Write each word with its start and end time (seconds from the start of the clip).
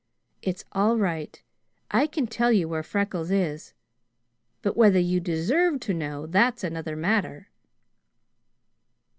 It's 0.41 0.65
all 0.71 0.97
right. 0.97 1.39
I 1.91 2.07
can 2.07 2.25
tell 2.25 2.51
you 2.51 2.67
where 2.67 2.81
Freckles 2.81 3.29
is; 3.29 3.75
but 4.63 4.75
whether 4.75 4.97
you 4.97 5.19
deserve 5.19 5.79
to 5.81 5.93
know 5.93 6.25
that's 6.25 6.63
another 6.63 6.95
matter!" 6.95 7.51